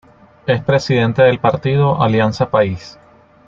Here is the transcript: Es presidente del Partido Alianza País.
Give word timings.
Es 0.47 0.63
presidente 0.63 1.21
del 1.21 1.37
Partido 1.39 2.01
Alianza 2.01 2.49
País. 2.49 2.97